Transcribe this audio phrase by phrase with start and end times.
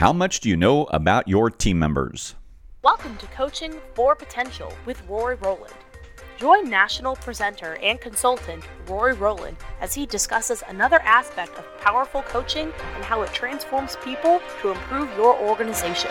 [0.00, 2.34] How much do you know about your team members?
[2.82, 5.74] Welcome to Coaching for Potential with Rory Rowland.
[6.38, 12.72] Join national presenter and consultant Rory Rowland as he discusses another aspect of powerful coaching
[12.94, 16.10] and how it transforms people to improve your organization.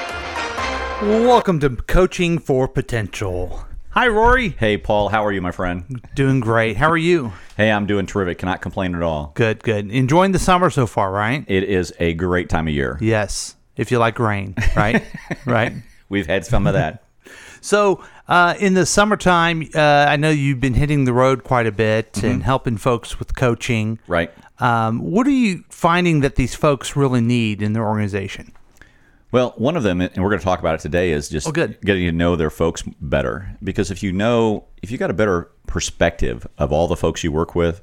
[1.02, 3.66] Welcome to Coaching for Potential.
[3.94, 4.50] Hi, Rory.
[4.50, 6.00] Hey, Paul, how are you, my friend?
[6.14, 6.78] Doing great.
[6.78, 7.34] How are you?
[7.58, 8.38] Hey, I'm doing terrific.
[8.38, 9.32] Cannot complain at all.
[9.34, 9.90] Good, good.
[9.90, 11.44] Enjoying the summer so far, right?
[11.48, 13.00] It is a great time of year.
[13.02, 15.04] Yes, if you like rain, right?
[15.46, 15.74] right.
[16.10, 17.04] We've had some of that.
[17.62, 21.74] So, uh, in the summertime, uh, I know you've been hitting the road quite a
[21.74, 24.00] bit and helping folks with coaching.
[24.08, 24.32] Right.
[24.60, 28.54] Um, what are you finding that these folks really need in their organization?
[29.34, 31.52] Well, one of them, and we're going to talk about it today, is just Oh,
[31.52, 33.58] getting to know their folks better.
[33.62, 37.32] Because if you know, if you got a better perspective of all the folks you
[37.34, 37.82] work with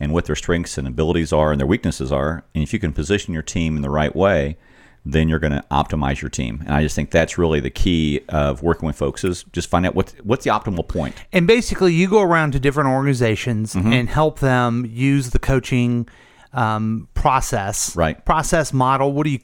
[0.00, 2.92] and what their strengths and abilities are and their weaknesses are, and if you can
[2.92, 4.56] position your team in the right way,
[5.04, 6.62] then you're going to optimize your team.
[6.64, 9.84] And I just think that's really the key of working with folks is just find
[9.84, 11.14] out what what's the optimal point.
[11.32, 13.92] And basically, you go around to different organizations Mm-hmm.
[13.92, 16.08] and help them use the coaching
[16.52, 18.22] um, process, Right.
[18.24, 19.12] Process model.
[19.12, 19.38] What do you?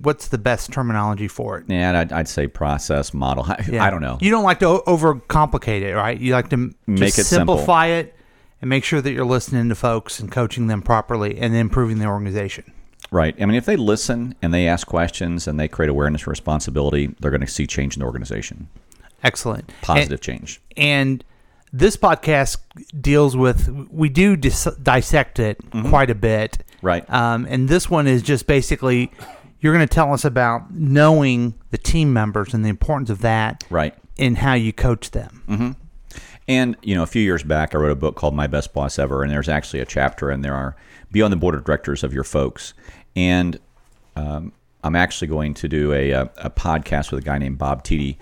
[0.00, 1.64] What's the best terminology for it?
[1.68, 3.44] Yeah, I'd, I'd say process model.
[3.48, 3.84] I, Yeah.
[3.84, 4.16] I don't know.
[4.20, 6.18] You don't like to overcomplicate it, right?
[6.18, 7.56] You like to Make it simple.
[7.58, 8.14] simplify it
[8.62, 11.98] and make sure that you're listening to folks and coaching them properly and then improving
[11.98, 12.72] the organization.
[13.14, 13.34] Right.
[13.40, 17.14] I mean, if they listen and they ask questions and they create awareness and responsibility,
[17.20, 18.66] they're going to see change in the organization,
[19.22, 19.72] Excellent.
[19.82, 20.60] positive change.
[20.76, 21.24] And, and
[21.72, 22.58] this podcast
[23.00, 26.86] deals with we do dis- dissect it quite a bit, Mm-hmm.
[26.86, 27.08] Right.
[27.10, 29.10] Um, and this one is just basically
[29.60, 33.62] you're going to tell us about knowing the team members and the importance of that,
[33.70, 33.94] Right.
[34.18, 35.76] in how you coach them.
[36.46, 38.98] And you know, a few years back, I wrote a book called My Best Boss
[38.98, 40.76] Ever, and there's actually a chapter in there are
[41.10, 42.74] be on the board of directors of your folks.
[43.16, 43.58] And
[44.16, 47.84] um, I'm actually going to do a, a, a podcast with a guy named Bob
[47.84, 48.16] Tiede,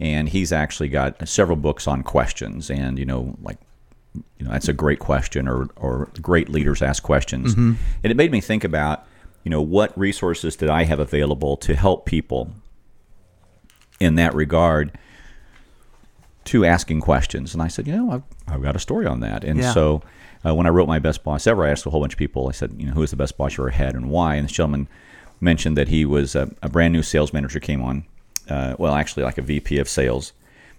[0.00, 3.58] and he's actually got several books on questions, and you know, like
[4.38, 8.32] you know, that's a great question, or or great leaders ask questions, and it made
[8.32, 9.04] me think about
[9.44, 12.50] you know what resources did I have available to help people
[14.00, 14.92] in that regard
[16.44, 17.52] to asking questions.
[17.52, 19.44] And I said, you know, I've, I've got a story on that.
[19.44, 19.72] And Yeah.
[19.74, 20.02] so
[20.44, 22.48] uh, when I wrote my best boss ever, I asked a whole bunch of people.
[22.48, 24.36] I said, you know, who is the best boss you ever had and why?
[24.36, 24.88] And this gentleman
[25.40, 28.04] mentioned that he was a, a brand new sales manager came on.
[28.48, 30.32] Uh, well, actually, like a VP of sales.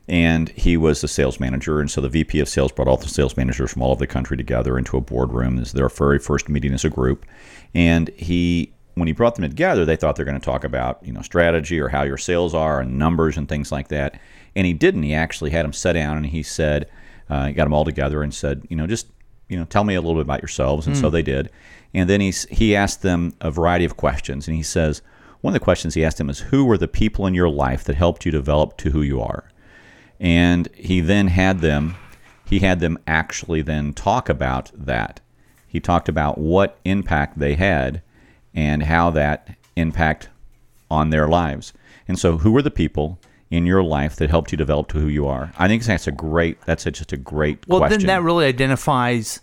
[0.07, 1.79] And he was the sales manager.
[1.79, 4.07] And so the VP of sales brought all the sales managers from all over the
[4.07, 5.57] country together into a boardroom.
[5.57, 7.27] This is their very first meeting as a group.
[7.75, 11.13] And he, when he brought them together, they thought they're going to talk about, you
[11.13, 14.19] know, strategy or how your sales are and numbers and things like that.
[14.55, 15.03] And he didn't.
[15.03, 16.89] He actually had them sit down and he said,
[17.29, 19.05] uh, he got them all together and said, you know, just,
[19.49, 20.87] you know, tell me a little bit about yourselves.
[20.87, 21.13] And so hmm.
[21.13, 21.49] they did.
[21.93, 24.47] And then he's, he asked them a variety of questions.
[24.47, 25.01] And he says,
[25.41, 27.83] one of the questions he asked them is, who were the people in your life
[27.85, 29.49] that helped you develop to who you are?
[30.19, 31.95] and he then had them
[32.45, 35.19] he had them actually then talk about that
[35.67, 38.01] he talked about what impact they had
[38.53, 40.29] and how that impact
[40.91, 41.73] on their lives
[42.07, 43.19] and so who were the people
[43.51, 46.11] in your life that helped you develop to who you are i think that's a
[46.11, 48.07] great that's a, just a great Well, question Mm-hmm.
[48.07, 49.41] then that really identifies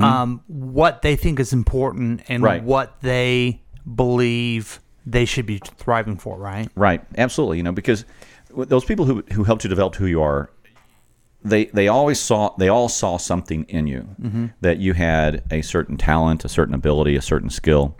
[0.00, 2.62] um, what they think is important and Right.
[2.62, 3.62] what they
[3.94, 6.68] believe they should be thriving for, right?
[6.74, 7.56] Right, absolutely.
[7.58, 8.04] You know, because
[8.54, 10.50] those people who who helped you develop who you are,
[11.44, 14.08] they they always saw they all saw something in you
[14.60, 17.96] that you had a certain talent, a certain ability, a certain skill,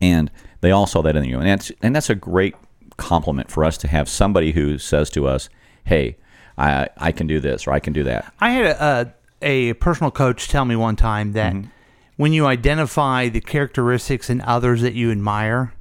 [0.00, 0.30] and
[0.62, 1.38] they all saw that in you.
[1.38, 2.54] And that's and that's a great
[2.96, 5.48] compliment for us to have somebody who says to us,
[5.84, 6.16] "Hey,
[6.58, 9.72] I I can do this or I can do that." I had a, a, a
[9.74, 11.68] personal coach tell me one time that Mm-hmm.
[12.16, 15.74] when you identify the characteristics in others that you admire,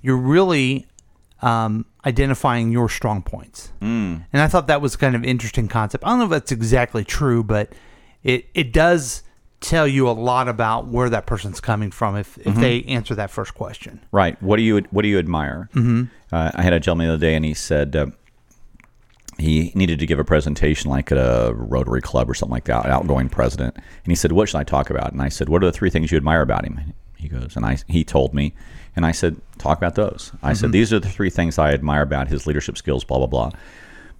[0.00, 0.86] you're really
[1.42, 3.70] um, identifying your strong points.
[3.82, 4.24] Mm.
[4.32, 6.04] And I thought that was kind of interesting concept.
[6.04, 7.72] I don't know if that's exactly true, but
[8.22, 9.22] it it does
[9.64, 12.50] tell you a lot about where that person's coming from if, Mm-hmm.
[12.50, 14.00] if they answer that first question.
[14.12, 14.40] Right.
[14.42, 15.68] What do you What do you admire?
[15.74, 16.04] Mm-hmm.
[16.30, 18.06] Uh, I had a gentleman the other day, and he said uh,
[19.38, 22.86] he needed to give a presentation, like at a Rotary Club or something like that,
[22.86, 23.74] outgoing president.
[23.76, 25.90] And he said, "What should I talk about?" And I said, "What are the three
[25.90, 28.54] things you admire about him?" He goes, and I he told me,
[28.94, 32.02] and I said, "Talk about those." I said, "These are the three things I admire
[32.02, 33.50] about his leadership skills." Blah blah blah.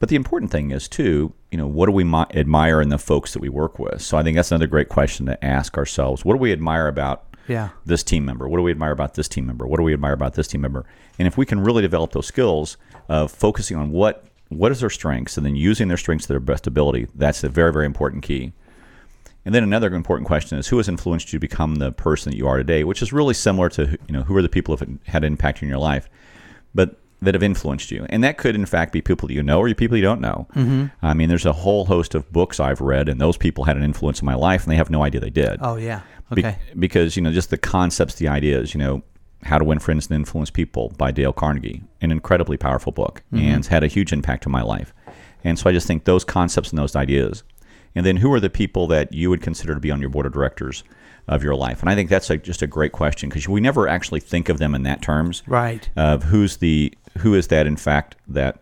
[0.01, 2.03] But the important thing is too, you know, what do we
[2.35, 4.03] admire in the folks that we work with?
[4.03, 6.25] So I think that's another great question to ask ourselves.
[6.25, 7.69] What do we admire about Yeah.
[7.87, 8.49] this team member?
[8.49, 9.65] What do we admire about this team member?
[9.65, 10.85] What do we admire about this team member?
[11.17, 12.77] And if we can really develop those skills
[13.09, 16.41] of focusing on what what is their strengths and then using their strengths to their
[16.41, 18.53] best ability, that's a very very important key.
[19.45, 22.37] And then another important question is who has influenced you to become the person that
[22.37, 24.89] you are today, which is really similar to you know who are the people that
[24.89, 26.09] have had an impact in your life.
[26.75, 28.07] but that have influenced you.
[28.09, 30.47] And that could, in fact, be people that you know or people you don't know.
[30.55, 30.87] Mm-hmm.
[31.05, 33.83] I mean, there's a whole host of books I've read, and those people had an
[33.83, 35.59] influence in my life, and they have no idea they did.
[35.61, 36.01] Oh yeah.
[36.35, 36.57] Be- Okay.
[36.79, 39.03] because, you know, just the concepts, the ideas, you know,
[39.43, 43.65] How to Win Friends and Influence People by Dale Carnegie, an incredibly powerful book, and
[43.67, 44.95] had a huge impact on my life.
[45.45, 47.43] And so I just think those concepts and those ideas.
[47.95, 50.25] And then who are the people that you would consider to be on your board
[50.27, 50.83] of directors
[51.29, 51.81] of your life?
[51.83, 54.59] And I think that's a, just a great question because we never actually think of
[54.59, 55.89] them in that terms Right.
[55.95, 58.61] of who's the who is that in fact that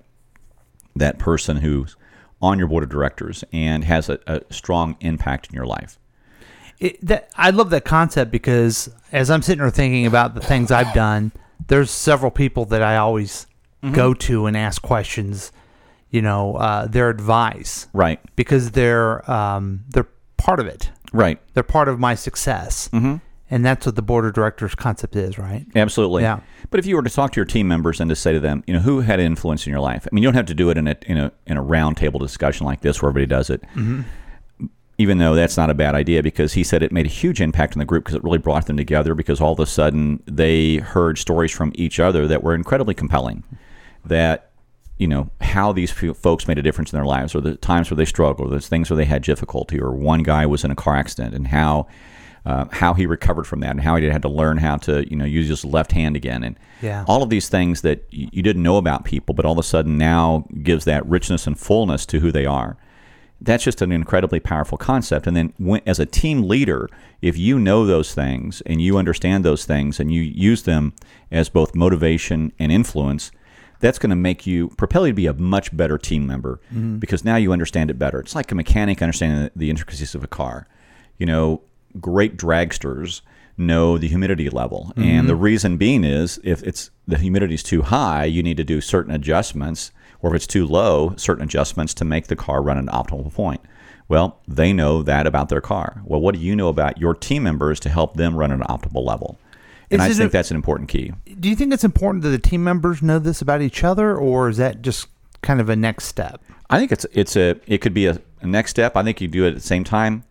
[0.97, 1.97] that person who's
[2.41, 5.99] on your board of directors and has a, a strong impact in your life.
[6.81, 10.71] it, that I love that concept because as I'm sitting here thinking about the things
[10.71, 11.33] I've done,
[11.69, 13.47] there's several people that I always
[13.83, 13.95] Mm-hmm.
[13.97, 15.51] go to and ask questions.
[16.11, 18.21] You know, uh, their advice Right.
[18.37, 20.07] because they're um, they're
[20.37, 20.93] part of it.
[21.13, 21.41] Right.
[21.55, 23.17] They're part of my success, mm-hmm.
[23.53, 25.67] And that's what the board of directors concept is, right?
[25.77, 26.23] Absolutely.
[26.23, 26.41] Yeah.
[26.71, 28.65] But if you were to talk to your team members and to say to them,
[28.67, 30.09] you know, who had influence in your life?
[30.11, 31.99] I mean, you don't have to do it in a in a in a round
[31.99, 33.61] table discussion like this where everybody does it.
[33.75, 34.03] Mm-hmm.
[34.97, 37.75] Even though that's not a bad idea, because he said it made a huge impact
[37.75, 39.15] on the group because it really brought them together.
[39.15, 43.45] Because all of a sudden they heard stories from each other that were incredibly compelling.
[44.03, 44.51] That
[44.97, 47.99] you know how these folks made a difference in their lives, or the times where
[47.99, 50.75] they struggled, or those things where they had difficulty, or one guy was in a
[50.75, 51.87] car accident, and how
[52.45, 55.17] uh, how he recovered from that, and how he had to learn how to you
[55.17, 57.05] know use his left hand again, and Yeah.
[57.07, 59.97] all of these things that you didn't know about people, but all of a sudden
[59.97, 62.77] now gives that richness and fullness to who they are.
[63.41, 65.27] That's just an incredibly powerful concept.
[65.27, 66.89] And then, when, as a team leader,
[67.21, 70.93] if you know those things and you understand those things and you use them
[71.33, 73.33] as both motivation and influence,
[73.81, 76.61] that's going to make you propel you to be a much better team member
[77.01, 78.21] because now you understand it better.
[78.21, 80.69] It's like a mechanic understanding the, the intricacies of a car.
[81.19, 81.63] You know,
[82.01, 83.21] great dragsters
[83.57, 85.43] know the humidity level, and the mm-hmm.
[85.43, 89.15] reason being is if it's the humidity is too high, you need to do certain
[89.15, 93.33] adjustments, or if it's too low, certain adjustments to make the car run an optimal
[93.33, 93.61] point.
[94.09, 96.03] Well, they know that about their car.
[96.05, 98.67] Well, what do you know about your team members to help them run at an
[98.67, 99.39] optimal level?
[99.91, 101.13] And Is I think a- that's an important key.
[101.39, 104.49] Do you think it's important that the team members know this about each other, or
[104.49, 105.09] is that just
[105.43, 106.43] kind of a next step?
[106.71, 108.97] I think it's it's a it could be a, a next step.
[108.97, 110.25] I think you do it at the same time.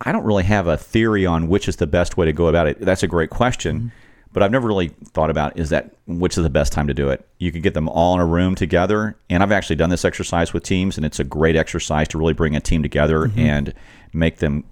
[0.00, 2.66] I don't really have a theory on which is the best way to go about
[2.66, 2.80] it.
[2.80, 3.92] That's a great question,
[4.32, 7.08] but I've never really thought about is that which is the best time to do
[7.10, 7.26] it.
[7.38, 10.52] You could get them all in a room together, and I've actually done this exercise
[10.52, 13.72] with teams, and it's a great exercise to really bring a team together and
[14.12, 14.64] make them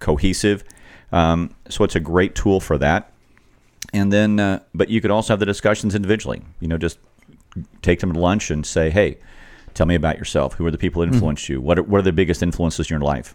[0.00, 0.64] cohesive.
[1.12, 3.12] Um, so it's a great tool for that.
[3.92, 6.42] And then, uh, but you could also have the discussions individually.
[6.60, 6.98] You know, just
[7.82, 9.18] take them to lunch and say, "Hey,
[9.74, 10.54] tell me about yourself.
[10.54, 11.60] Who are the people that influenced you?
[11.60, 13.34] What are, what are the biggest influences in your life?"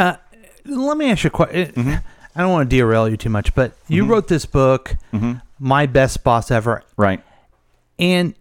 [0.00, 0.16] Uh,
[0.64, 1.72] let me ask you a question.
[1.72, 1.94] Mm-hmm.
[2.34, 5.34] I don't want to derail you too much, but you wrote this book, Mm-hmm.
[5.58, 7.22] My Best Boss Ever, Right.
[7.98, 8.34] and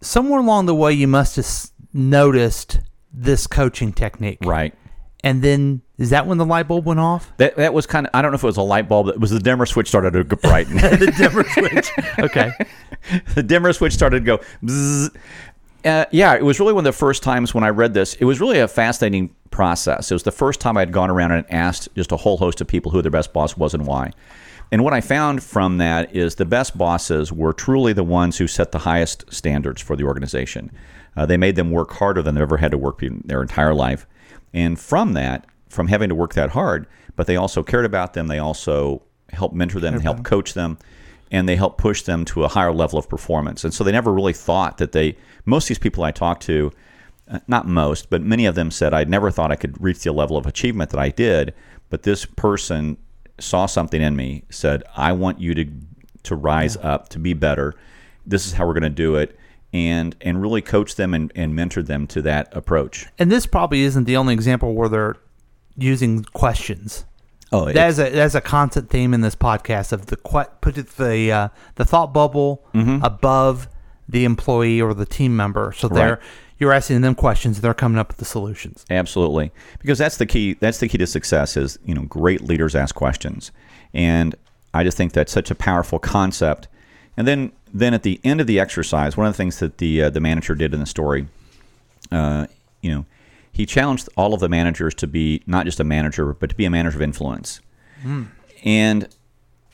[0.00, 1.46] somewhere along the way, you must have
[1.92, 2.80] noticed
[3.12, 4.38] this coaching technique.
[4.44, 4.74] Right.
[5.22, 7.32] And then, is that when the light bulb went off?
[7.38, 9.06] That that was kind of I don't know if it was a light bulb.
[9.06, 10.76] But it was the dimmer switch started to go brighten.
[10.76, 11.90] the dimmer switch.
[12.18, 12.52] Okay.
[13.34, 14.38] the dimmer switch started to go.
[14.62, 15.10] Bzzz.
[15.86, 18.14] Uh, yeah, it was really one of the first times when I read this.
[18.14, 20.10] It was really a fascinating process.
[20.10, 22.60] It was the first time I had gone around and asked just a whole host
[22.60, 24.10] of people who their best boss was and why.
[24.72, 28.48] And what I found from that is the best bosses were truly the ones who
[28.48, 30.72] set the highest standards for the organization.
[31.16, 33.72] Uh, they made them work harder than they've ever had to work in their entire
[33.72, 34.08] life.
[34.52, 38.26] And from that, from having to work that hard, but they also cared about them.
[38.26, 40.78] They also helped mentor them, helped coach them,
[41.30, 43.64] and they help push them to a higher level of performance.
[43.64, 46.72] And so they never really thought that they, most of these people I talked to,
[47.28, 50.12] uh, not most, but many of them said, "I'd never thought I could reach the
[50.12, 51.54] level of achievement that I did.
[51.90, 52.96] But this person
[53.38, 55.66] saw something in me, said, I want you to,
[56.24, 57.74] to rise up, to be better.
[58.24, 59.38] This is how we're going to do it.
[59.72, 63.06] And, and really coach them and, and mentor them to that approach.
[63.18, 65.16] And this probably isn't the only example where they're
[65.76, 67.04] using questions.
[67.52, 71.48] Oh, That's a that's a constant theme in this podcast of the put the uh,
[71.76, 73.04] the thought bubble Mm-hmm.
[73.04, 73.68] above
[74.08, 75.72] the employee or the team member.
[75.72, 76.18] So they're Right.
[76.58, 78.84] you're asking them questions, they're coming up with the solutions.
[78.90, 80.54] Absolutely, because that's the key.
[80.54, 81.56] That's the key to success.
[81.56, 83.52] Is you know, great leaders ask questions,
[83.94, 84.34] and
[84.74, 86.68] I just think that's such a powerful concept.
[87.18, 90.02] And then, then at the end of the exercise, one of the things that the
[90.02, 91.26] uh, the manager did in the story,
[92.12, 92.46] uh,
[92.82, 93.04] you know,
[93.56, 96.66] he challenged all of the managers to be not just a manager, but to be
[96.66, 97.62] a manager of influence.
[98.02, 98.24] Hmm.
[98.62, 99.08] And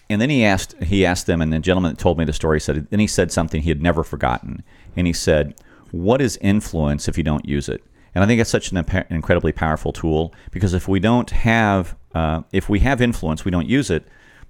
[0.09, 2.61] and then he asked he asked them, and the gentleman that told me the story
[2.61, 4.63] said then he said something he had never forgotten,
[4.95, 5.57] and he said,
[5.91, 7.83] "What is influence if you don't use it?"
[8.15, 12.43] And I think it's such an incredibly powerful tool because if we don't have uh,
[12.53, 14.07] if we have influence, we don't use it,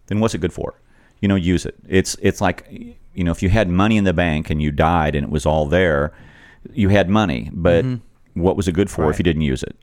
[0.09, 0.75] then what's it good for?
[1.21, 1.77] You know, use it.
[1.89, 2.69] It's it's like
[3.15, 5.47] you know, if you had money in the bank and you died and it was
[5.47, 6.13] all there,
[6.75, 8.05] you had money, but mm-hmm.
[8.35, 9.77] What was it good for if you didn't use it?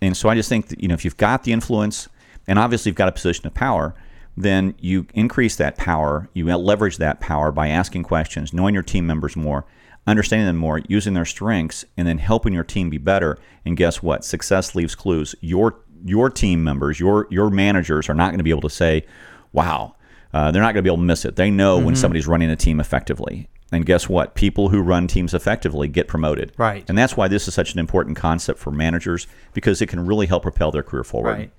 [0.00, 2.08] And so I just think that, you know, if you've got the influence
[2.46, 3.94] and obviously you've got a position of power,
[4.36, 9.06] then you increase that power, you leverage that power by asking questions, knowing your team
[9.06, 9.64] members more,
[10.06, 13.38] understanding them more, using their strengths, and then helping your team be better.
[13.64, 14.24] And guess what?
[14.24, 15.34] Success leaves clues.
[15.40, 19.06] Your your team members, your your managers are not going to be able to say,
[19.52, 19.94] "Wow,"
[20.34, 21.36] uh, they're not going to be able to miss it.
[21.36, 23.48] They know when somebody's running a team effectively.
[23.74, 24.34] And guess what?
[24.34, 26.52] People who run teams effectively get promoted.
[26.56, 26.84] Right.
[26.88, 30.26] And that's why this is such an important concept for managers because it can really
[30.26, 31.30] help propel their career forward.
[31.30, 31.50] Right.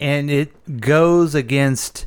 [0.00, 2.06] And it goes against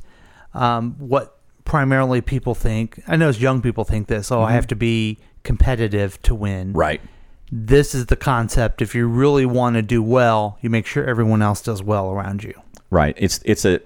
[0.54, 3.02] um, what primarily people think.
[3.08, 6.70] I know as young people think this, oh, I have to be competitive to win.
[6.70, 6.78] Mm-hmm.
[6.78, 7.02] Right.
[7.52, 8.82] This is the concept.
[8.82, 12.44] If you really want to do well, you make sure everyone else does well around
[12.44, 12.60] you.
[12.90, 13.16] Right.
[13.18, 13.82] It's it's a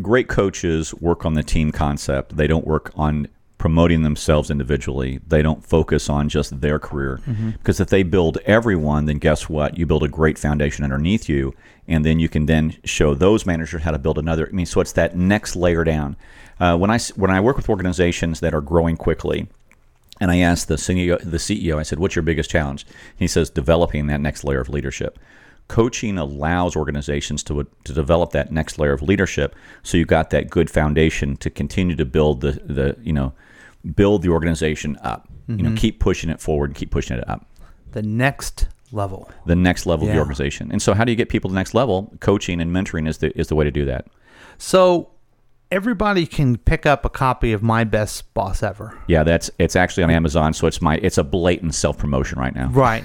[0.00, 2.36] great coaches work on the team concept.
[2.36, 5.20] They don't work on promoting themselves individually.
[5.26, 7.20] They don't focus on just their career.
[7.58, 9.76] Because if they build everyone, then guess what?
[9.76, 11.54] You build a great foundation underneath you,
[11.88, 14.48] and then you can then show those managers how to build another.
[14.48, 16.16] I mean, so it's that next layer down.
[16.60, 19.48] Uh, when I when I work with organizations that are growing quickly,
[20.20, 22.86] and I asked the CEO, the CEO, I said, "What's your biggest challenge?"
[23.16, 25.18] He says, "Developing that next layer of leadership."
[25.68, 30.50] Coaching allows organizations to to develop that next layer of leadership, so you've got that
[30.50, 33.32] good foundation to continue to build the the you know
[33.94, 35.28] build the organization up.
[35.46, 35.76] You know, mm-hmm.
[35.76, 37.46] keep pushing it forward, keep pushing it up
[37.92, 39.30] The next level.
[39.46, 40.70] the next level of the organization.
[40.70, 42.12] And so, how do you get people to the next level?
[42.20, 44.08] Coaching and mentoring is the is the way to do that.
[44.58, 45.10] So
[45.70, 48.98] everybody can pick up a copy of My Best Boss Ever.
[49.06, 52.54] Yeah, that's it's actually on Amazon, so it's my it's a blatant self promotion right
[52.54, 52.68] now.
[52.68, 53.04] Right.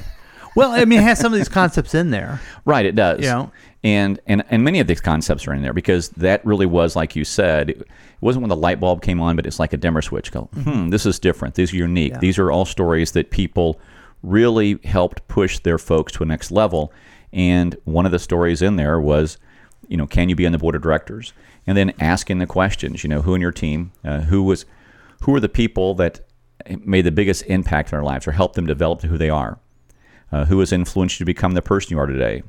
[0.55, 2.39] Well, I mean, it has some of these concepts in there.
[2.65, 3.19] Right, it does.
[3.19, 3.51] You know?
[3.83, 7.13] And, and and many of these concepts are in there because that really was like
[7.13, 7.71] you said.
[7.71, 7.87] It
[8.21, 10.31] wasn't when the light bulb came on, but it's like a dimmer switch.
[10.31, 11.55] Go, hmm, this is different.
[11.55, 12.13] These are unique.
[12.13, 12.19] Yeah.
[12.19, 13.81] These are all stories that people
[14.21, 16.93] really helped push their folks to a next level.
[17.33, 19.37] And one of the stories in there was,
[19.89, 21.33] you know, can you be on the board of directors?
[21.67, 23.03] And then asking the questions.
[23.03, 23.91] You know, who in your team?
[24.05, 24.65] Uh, who was?
[25.23, 26.21] Who are the people that
[26.85, 29.59] made the biggest impact in their lives or helped them develop to who they are?
[30.33, 32.41] Uh, who has influenced you to become the person you are today?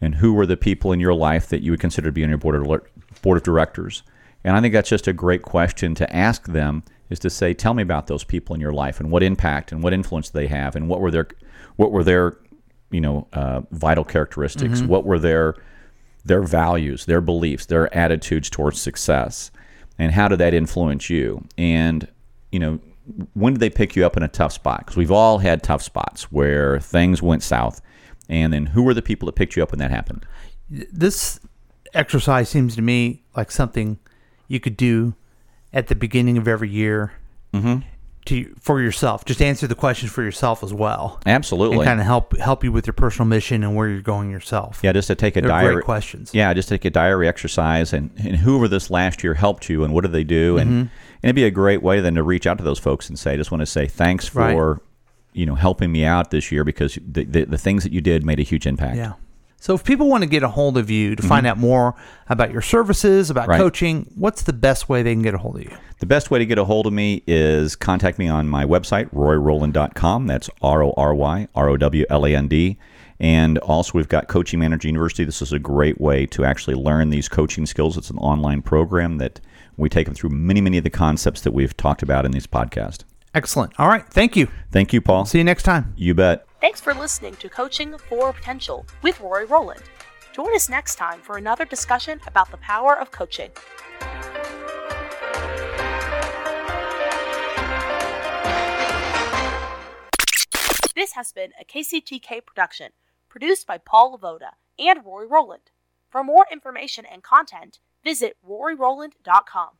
[0.00, 2.28] and who were the people in your life that you would consider to be on
[2.28, 4.02] your board of board of directors?
[4.44, 7.74] And I think that's just a great question to ask them is to say, tell
[7.74, 10.76] me about those people in your life and what impact and what influence they have
[10.76, 11.28] and what were their
[11.76, 12.36] what were their
[12.90, 14.80] you know uh, vital characteristics?
[14.82, 15.54] What were their
[16.24, 19.50] their values, their beliefs, their attitudes towards success,
[19.98, 21.44] and how did that influence you?
[21.56, 22.06] And
[22.52, 22.80] you know,
[23.34, 24.80] when did they pick you up in a tough spot?
[24.80, 27.80] Because we've all had tough spots where things went south,
[28.28, 30.26] and then who were the people that picked you up when that happened?
[30.68, 31.40] This
[31.94, 33.98] exercise seems to me like something
[34.48, 35.14] you could do
[35.72, 37.12] at the beginning of every year
[37.52, 37.80] mm-hmm.
[38.26, 39.24] To for yourself.
[39.24, 41.76] Just answer the questions for yourself as well, Absolutely.
[41.78, 44.80] and kind of help help you with your personal mission and where you're going yourself.
[44.82, 45.74] yeah, just to take a They're diary.
[45.74, 46.30] great questions.
[46.34, 49.84] Yeah, just take a diary exercise and, and who over this last year helped you
[49.84, 50.58] and what did they do?
[50.58, 50.78] And, Mm-hmm.
[50.80, 50.90] and
[51.22, 53.36] it'd be a great way then to reach out to those folks and say, I
[53.36, 54.80] just want to say thanks for, Right.
[55.32, 58.24] you know, helping me out this year because the, the, the things that you did
[58.24, 58.96] made a huge impact.
[58.96, 59.12] Yeah.
[59.58, 61.94] So if people want to get a hold of you to find out more
[62.28, 63.50] about your services, about Mm-hmm.
[63.52, 63.58] Right.
[63.60, 65.76] coaching, what's the best way they can get a hold of you?
[65.98, 69.08] The best way to get a hold of me is contact me on my website,
[69.12, 70.26] roryrowland.com.
[70.26, 72.78] That's R O R Y R O W L A N D.
[73.18, 75.24] And also, we've got Coaching Manager University.
[75.24, 77.96] This is a great way to actually learn these coaching skills.
[77.96, 79.40] It's an online program that
[79.78, 82.46] we take them through many, many of the concepts that we've talked about in these
[82.46, 83.04] podcasts.
[83.34, 83.72] Excellent.
[83.78, 84.06] All right.
[84.08, 84.48] Thank you.
[84.70, 85.24] Thank you, Paul.
[85.24, 85.94] See you next time.
[85.96, 86.45] You bet.
[86.58, 89.82] Thanks for listening to Coaching for Potential with Rory Rowland.
[90.32, 93.50] Join us next time for another discussion about the power of coaching.
[100.94, 102.92] This has been a KCTK production,
[103.28, 105.70] produced by Paul Lavoda and Rory Rowland.
[106.08, 109.70] For more information and content, visit roryrowland.com.